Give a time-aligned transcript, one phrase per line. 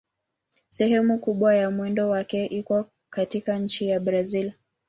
[0.69, 4.53] Sehemu kubwa ya mwendo wake iko katika nchi ya Brazil.